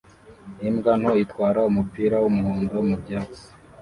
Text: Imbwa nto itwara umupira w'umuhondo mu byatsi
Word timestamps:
Imbwa 0.69 0.91
nto 0.99 1.11
itwara 1.23 1.59
umupira 1.71 2.15
w'umuhondo 2.23 2.77
mu 2.87 2.95
byatsi 3.01 3.43